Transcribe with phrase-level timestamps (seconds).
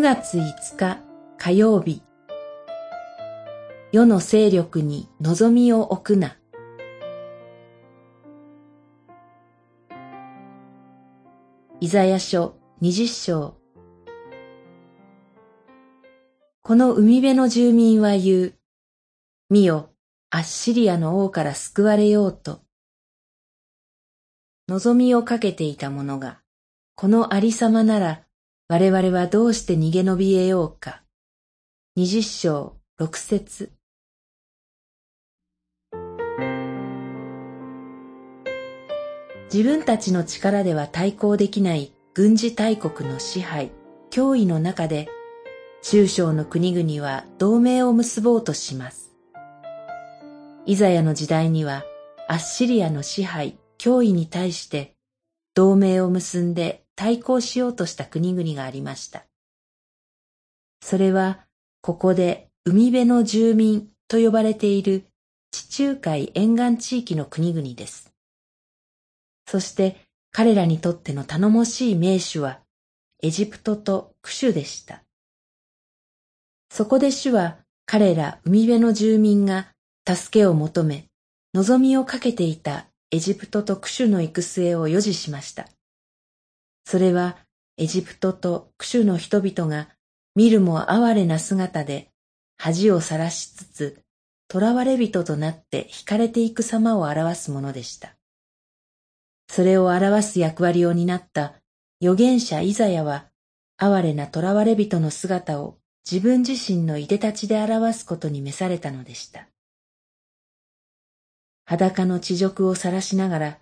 [0.00, 0.98] 9月5日
[1.36, 2.02] 火曜日
[3.92, 6.38] 世の勢力に望みを置くな
[11.80, 13.58] イザヤ書二十章
[16.62, 18.54] この海辺の住民は言う。
[19.50, 19.90] 見よ、
[20.30, 22.62] アッシリアの王から救われようと。
[24.66, 26.40] 望みをかけていた者が、
[26.94, 28.22] このありさまなら、
[28.72, 31.02] 我々はどうして逃げ延び得ようか。
[31.96, 33.72] 二十章六節
[39.52, 43.72] 自分たちの力では対抗できない軍事大国の支配、
[44.12, 45.08] 脅威の中で、
[45.82, 49.10] 中小の国々は同盟を結ぼうとします。
[50.64, 51.82] イザヤの時代には、
[52.28, 54.94] アッシリアの支配、脅威に対して
[55.54, 59.24] 同盟を結んで対抗しようとした国々がありました。
[60.82, 61.46] それは、
[61.80, 65.06] ここで海辺の住民と呼ばれている
[65.50, 68.12] 地中海沿岸地域の国々です。
[69.46, 69.96] そして
[70.30, 72.60] 彼らにとっての頼もしい名手は
[73.22, 75.02] エジプトとクシュでした。
[76.70, 79.68] そこで主は彼ら海辺の住民が
[80.06, 81.06] 助けを求め
[81.54, 85.66] 望みをかけていたエジプトとクシュの行く末を予示しました。
[86.90, 87.36] それは
[87.76, 89.90] エジプトとクシュの人々が
[90.34, 92.10] 見るも哀れな姿で
[92.58, 94.02] 恥をさらしつつ、
[94.50, 98.16] 囚われ人となって惹かれていく様を表すものでした。
[99.48, 101.54] それを表す役割を担った
[102.02, 103.26] 預言者イザヤは、
[103.76, 105.78] 哀れな囚われ人の姿を
[106.10, 109.46] 自分自身のいでたちで表すことに召されたのでした。
[111.66, 113.58] 裸の地辱を晒しながら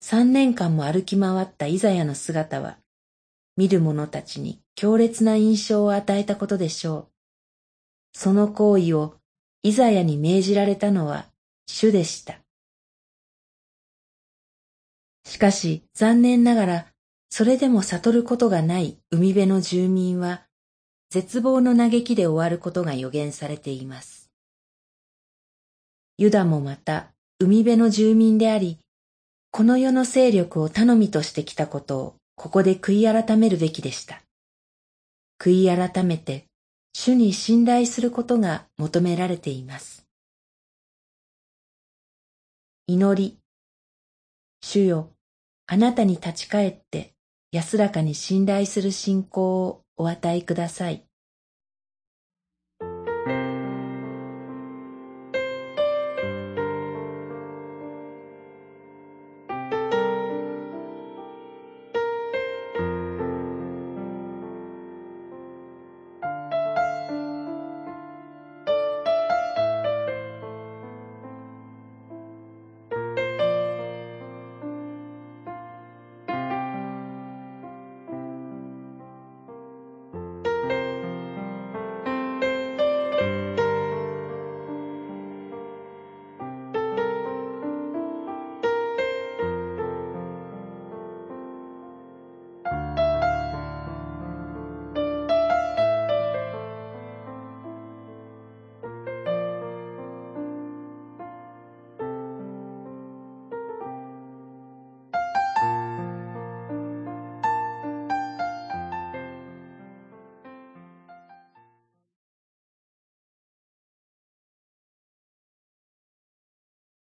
[0.00, 2.78] 三年間も歩き回ったイザヤの姿は、
[3.56, 7.08] 見る者たちに強烈な印象を与えたことでしょう。
[8.12, 9.16] その行為を
[9.62, 11.26] イザヤに命じられたのは
[11.66, 12.38] 主でした。
[15.24, 16.86] しかし残念ながら、
[17.30, 20.46] それでも悟ることがない海辺の住民は、
[21.10, 24.30] 絶望の嘆きで終わることが予言されています。
[26.16, 28.78] ユダもまた海辺の住民であり、
[29.50, 34.22] この世の勢力を頼みとしてきたことをここで悔い改めるべきでした。
[35.38, 36.44] 悔い改めて
[36.92, 40.06] 主に信頼することが求められています。
[42.86, 43.38] 祈り。
[44.60, 45.12] 主よ、
[45.66, 47.12] あなたに立ち返って
[47.50, 51.07] 安らかに信頼する信仰をお与えください。